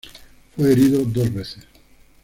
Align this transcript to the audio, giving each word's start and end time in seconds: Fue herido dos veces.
Fue 0.55 0.71
herido 0.71 1.05
dos 1.05 1.31
veces. 1.31 1.59